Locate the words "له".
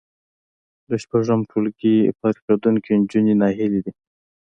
0.89-0.95